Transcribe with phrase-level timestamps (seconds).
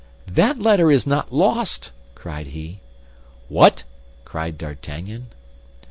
[0.27, 2.79] "That letter is not lost!" cried he.
[3.49, 3.83] "What!"
[4.25, 5.27] cried D'Artagnan.